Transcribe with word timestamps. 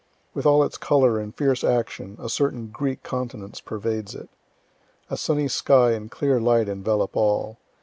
With 0.33 0.47
all 0.47 0.63
its 0.63 0.79
color 0.79 1.19
and 1.19 1.31
fierce 1.37 1.63
action, 1.63 2.15
a 2.19 2.27
certain 2.27 2.69
Greek 2.69 3.03
continence 3.03 3.61
pervades 3.61 4.15
it. 4.15 4.29
A 5.11 5.15
sunny 5.15 5.47
sky 5.47 5.91
and 5.91 6.09
clear 6.09 6.39
light 6.39 6.67
envelop 6.67 7.15
all. 7.15 7.59